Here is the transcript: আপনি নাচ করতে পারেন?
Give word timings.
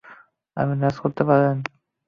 আপনি 0.57 0.75
নাচ 0.81 0.95
করতে 1.03 1.21
পারেন? 1.29 1.55